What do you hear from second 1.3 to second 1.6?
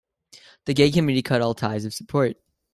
all